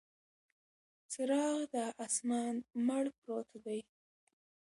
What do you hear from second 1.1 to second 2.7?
څراغ د اسمان،